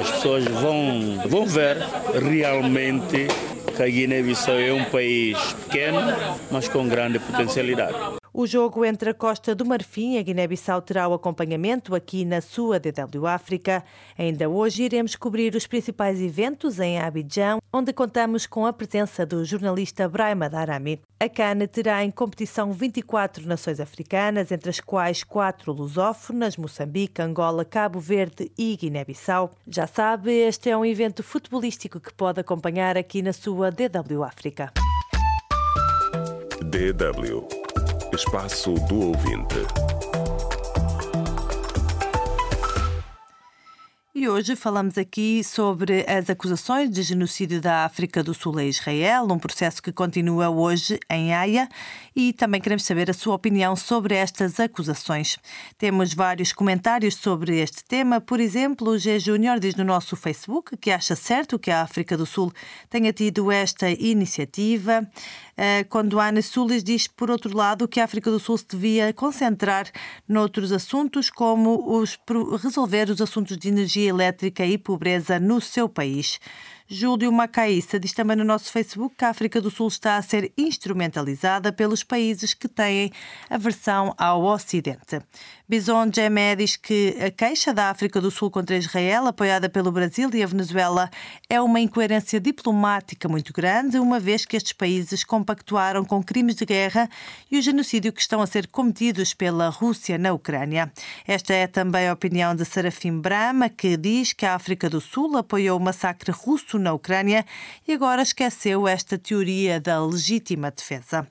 As 0.00 0.08
pessoas 0.12 0.44
vão, 0.44 1.20
vão 1.26 1.44
ver 1.44 1.76
realmente 2.22 3.26
que 3.76 3.82
a 3.82 3.86
Guiné-Bissau 3.86 4.54
é 4.54 4.72
um 4.72 4.84
país 4.84 5.36
pequeno, 5.64 5.98
mas 6.52 6.68
com 6.68 6.86
grande 6.86 7.18
potencialidade. 7.18 8.19
O 8.40 8.46
jogo 8.46 8.86
entre 8.86 9.10
a 9.10 9.12
Costa 9.12 9.54
do 9.54 9.66
Marfim 9.66 10.14
e 10.14 10.18
a 10.18 10.22
Guiné-Bissau 10.22 10.80
terá 10.80 11.06
o 11.06 11.12
acompanhamento 11.12 11.94
aqui 11.94 12.24
na 12.24 12.40
sua 12.40 12.80
DW 12.80 13.26
África. 13.26 13.84
Ainda 14.16 14.48
hoje 14.48 14.84
iremos 14.84 15.14
cobrir 15.14 15.54
os 15.54 15.66
principais 15.66 16.18
eventos 16.22 16.80
em 16.80 16.98
Abidjan, 16.98 17.58
onde 17.70 17.92
contamos 17.92 18.46
com 18.46 18.64
a 18.64 18.72
presença 18.72 19.26
do 19.26 19.44
jornalista 19.44 20.08
Brahma 20.08 20.48
Darami. 20.48 21.02
A 21.20 21.28
CAN 21.28 21.66
terá 21.66 22.02
em 22.02 22.10
competição 22.10 22.72
24 22.72 23.46
nações 23.46 23.78
africanas, 23.78 24.50
entre 24.50 24.70
as 24.70 24.80
quais 24.80 25.22
quatro 25.22 25.70
lusófonas, 25.70 26.56
Moçambique, 26.56 27.20
Angola, 27.20 27.62
Cabo 27.62 28.00
Verde 28.00 28.50
e 28.56 28.74
Guiné-Bissau. 28.74 29.50
Já 29.68 29.86
sabe, 29.86 30.32
este 30.32 30.70
é 30.70 30.76
um 30.78 30.86
evento 30.86 31.22
futebolístico 31.22 32.00
que 32.00 32.14
pode 32.14 32.40
acompanhar 32.40 32.96
aqui 32.96 33.20
na 33.20 33.34
sua 33.34 33.70
DW 33.70 34.24
África. 34.24 34.72
DW 36.62 37.59
Espaço 38.20 38.74
do 38.86 38.96
Ouvinte. 38.96 39.99
E 44.20 44.28
hoje 44.28 44.54
falamos 44.54 44.98
aqui 44.98 45.42
sobre 45.42 46.04
as 46.06 46.28
acusações 46.28 46.90
de 46.90 47.00
genocídio 47.00 47.58
da 47.58 47.86
África 47.86 48.22
do 48.22 48.34
Sul 48.34 48.58
a 48.58 48.64
Israel, 48.64 49.24
um 49.24 49.38
processo 49.38 49.82
que 49.82 49.90
continua 49.90 50.50
hoje 50.50 51.00
em 51.08 51.32
Haia, 51.32 51.66
e 52.14 52.34
também 52.34 52.60
queremos 52.60 52.84
saber 52.84 53.08
a 53.08 53.14
sua 53.14 53.34
opinião 53.34 53.74
sobre 53.74 54.14
estas 54.14 54.60
acusações. 54.60 55.38
Temos 55.78 56.12
vários 56.12 56.52
comentários 56.52 57.14
sobre 57.14 57.60
este 57.60 57.82
tema, 57.82 58.20
por 58.20 58.40
exemplo, 58.40 58.90
o 58.90 58.98
G 58.98 59.18
Júnior 59.18 59.58
diz 59.58 59.74
no 59.74 59.84
nosso 59.84 60.14
Facebook 60.16 60.76
que 60.76 60.90
acha 60.90 61.16
certo 61.16 61.58
que 61.58 61.70
a 61.70 61.80
África 61.80 62.14
do 62.14 62.26
Sul 62.26 62.52
tenha 62.90 63.14
tido 63.14 63.50
esta 63.50 63.88
iniciativa. 63.88 65.08
Eh, 65.56 65.84
quando 65.84 66.20
Ana 66.20 66.42
Sulis 66.42 66.84
diz, 66.84 67.06
por 67.06 67.30
outro 67.30 67.56
lado, 67.56 67.88
que 67.88 68.00
a 68.00 68.04
África 68.04 68.30
do 68.30 68.38
Sul 68.38 68.58
se 68.58 68.66
devia 68.68 69.12
concentrar 69.14 69.90
noutros 70.28 70.72
assuntos, 70.72 71.30
como 71.30 71.98
os, 71.98 72.18
resolver 72.62 73.08
os 73.08 73.20
assuntos 73.20 73.56
de 73.56 73.68
energia 73.68 74.09
elétrica 74.10 74.66
e 74.66 74.76
pobreza 74.76 75.40
no 75.40 75.60
seu 75.60 75.88
país. 75.88 76.38
Júlio 76.92 77.30
Macaíssa 77.30 78.00
diz 78.00 78.12
também 78.12 78.36
no 78.36 78.42
nosso 78.42 78.72
Facebook 78.72 79.14
que 79.16 79.24
a 79.24 79.28
África 79.28 79.60
do 79.60 79.70
Sul 79.70 79.86
está 79.86 80.16
a 80.16 80.22
ser 80.22 80.52
instrumentalizada 80.58 81.72
pelos 81.72 82.02
países 82.02 82.52
que 82.52 82.66
têm 82.66 83.12
aversão 83.48 84.12
ao 84.18 84.42
Ocidente. 84.42 85.20
Bison 85.68 86.10
Gemé 86.12 86.56
diz 86.56 86.74
que 86.74 87.16
a 87.24 87.30
queixa 87.30 87.72
da 87.72 87.90
África 87.90 88.20
do 88.20 88.28
Sul 88.28 88.50
contra 88.50 88.76
Israel, 88.76 89.28
apoiada 89.28 89.68
pelo 89.68 89.92
Brasil 89.92 90.28
e 90.34 90.42
a 90.42 90.46
Venezuela, 90.48 91.08
é 91.48 91.60
uma 91.60 91.78
incoerência 91.78 92.40
diplomática 92.40 93.28
muito 93.28 93.52
grande, 93.52 93.96
uma 93.96 94.18
vez 94.18 94.44
que 94.44 94.56
estes 94.56 94.72
países 94.72 95.22
compactuaram 95.22 96.04
com 96.04 96.20
crimes 96.24 96.56
de 96.56 96.64
guerra 96.64 97.08
e 97.48 97.56
o 97.56 97.62
genocídio 97.62 98.12
que 98.12 98.20
estão 98.20 98.42
a 98.42 98.48
ser 98.48 98.66
cometidos 98.66 99.32
pela 99.32 99.68
Rússia 99.68 100.18
na 100.18 100.32
Ucrânia. 100.32 100.92
Esta 101.24 101.54
é 101.54 101.68
também 101.68 102.08
a 102.08 102.14
opinião 102.14 102.52
de 102.52 102.64
Serafim 102.64 103.20
Brahma, 103.20 103.68
que 103.68 103.96
diz 103.96 104.32
que 104.32 104.44
a 104.44 104.56
África 104.56 104.90
do 104.90 105.00
Sul 105.00 105.36
apoiou 105.36 105.78
o 105.78 105.80
massacre 105.80 106.32
russo 106.32 106.79
na 106.80 106.92
Ucrânia 106.92 107.44
e 107.86 107.92
agora 107.92 108.22
esqueceu 108.22 108.88
esta 108.88 109.18
teoria 109.18 109.78
da 109.80 110.04
legítima 110.04 110.70
defesa. 110.70 111.26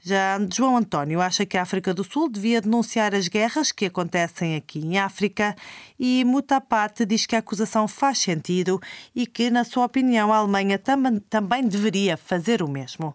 Já 0.00 0.38
João 0.52 0.76
António 0.76 1.20
acha 1.20 1.46
que 1.46 1.56
a 1.56 1.62
África 1.62 1.92
do 1.92 2.02
Sul 2.02 2.28
devia 2.28 2.60
denunciar 2.60 3.14
as 3.14 3.28
guerras 3.28 3.70
que 3.70 3.86
acontecem 3.86 4.56
aqui 4.56 4.80
em 4.80 4.98
África 4.98 5.54
e 5.98 6.24
Mutapate 6.24 7.04
diz 7.04 7.26
que 7.26 7.36
a 7.36 7.40
acusação 7.40 7.86
faz 7.86 8.18
sentido 8.18 8.80
e 9.14 9.26
que, 9.26 9.50
na 9.50 9.64
sua 9.64 9.84
opinião, 9.84 10.32
a 10.32 10.38
Alemanha 10.38 10.78
tam 10.78 11.18
também 11.28 11.66
deveria 11.66 12.16
fazer 12.16 12.62
o 12.62 12.68
mesmo. 12.68 13.14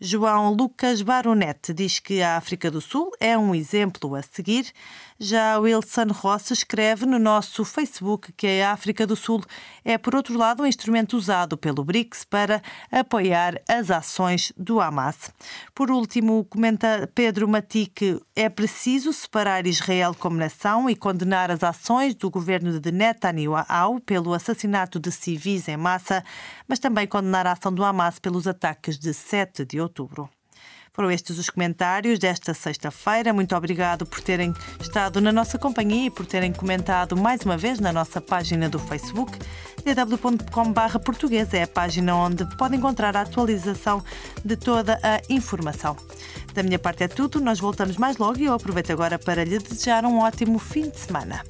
João 0.00 0.52
Lucas 0.52 1.02
Baronet 1.02 1.72
diz 1.72 2.00
que 2.00 2.20
a 2.20 2.36
África 2.36 2.68
do 2.68 2.80
Sul 2.80 3.12
é 3.20 3.38
um 3.38 3.54
exemplo 3.54 4.16
a 4.16 4.22
seguir. 4.22 4.72
Já 5.16 5.56
Wilson 5.60 6.08
Ross 6.10 6.50
escreve 6.50 7.06
no 7.06 7.20
nosso 7.20 7.64
Facebook 7.64 8.32
que 8.32 8.60
a 8.60 8.72
África 8.72 9.06
do 9.06 9.14
Sul 9.14 9.44
é, 9.84 9.96
por 9.96 10.16
outro 10.16 10.36
lado, 10.36 10.64
um 10.64 10.66
instrumento 10.66 11.16
usado 11.16 11.56
pelo 11.56 11.84
BRICS 11.84 12.24
para 12.24 12.60
apoiar 12.90 13.54
as 13.68 13.92
ações 13.92 14.52
do 14.56 14.80
Hamas. 14.80 15.30
Por 15.72 15.88
último, 15.92 16.44
comenta 16.46 17.08
Pedro 17.14 17.46
Mati 17.46 17.86
que 17.86 18.20
é 18.34 18.48
preciso 18.48 19.12
separar 19.12 19.68
Israel 19.68 20.16
como 20.18 20.36
nação 20.36 20.90
e 20.90 20.96
condenar 20.96 21.48
as 21.52 21.62
ações 21.62 22.16
do 22.16 22.28
governo 22.28 22.80
de 22.80 22.90
Netanyahu 22.90 24.00
pelo 24.04 24.34
assassinato 24.34 24.98
de 24.98 25.12
civis 25.12 25.68
em 25.68 25.76
massa, 25.76 26.24
mas 26.66 26.80
também 26.80 27.06
condenar 27.06 27.46
a 27.46 27.52
ação 27.52 27.72
do 27.72 27.84
Hamas 27.84 28.18
pelos 28.18 28.48
ataques 28.48 28.98
de 28.98 29.14
7 29.14 29.64
de 29.64 29.83
outubro. 29.84 30.28
Foram 30.94 31.10
estes 31.10 31.38
os 31.40 31.50
comentários 31.50 32.20
desta 32.20 32.54
sexta-feira. 32.54 33.32
Muito 33.32 33.54
obrigado 33.56 34.06
por 34.06 34.20
terem 34.20 34.54
estado 34.80 35.20
na 35.20 35.32
nossa 35.32 35.58
companhia 35.58 36.06
e 36.06 36.10
por 36.10 36.24
terem 36.24 36.52
comentado 36.52 37.16
mais 37.16 37.40
uma 37.40 37.56
vez 37.56 37.80
na 37.80 37.92
nossa 37.92 38.20
página 38.20 38.68
do 38.68 38.78
Facebook. 38.78 39.36
dw.com.br 39.84 40.98
português 41.04 41.52
é 41.52 41.64
a 41.64 41.66
página 41.66 42.14
onde 42.14 42.46
pode 42.56 42.76
encontrar 42.76 43.16
a 43.16 43.22
atualização 43.22 44.04
de 44.44 44.56
toda 44.56 45.00
a 45.02 45.20
informação. 45.28 45.96
Da 46.54 46.62
minha 46.62 46.78
parte 46.78 47.02
é 47.02 47.08
tudo, 47.08 47.40
nós 47.40 47.58
voltamos 47.58 47.96
mais 47.96 48.16
logo 48.16 48.38
e 48.38 48.44
eu 48.44 48.54
aproveito 48.54 48.92
agora 48.92 49.18
para 49.18 49.42
lhe 49.42 49.58
desejar 49.58 50.04
um 50.04 50.20
ótimo 50.20 50.60
fim 50.60 50.88
de 50.88 51.00
semana. 51.00 51.42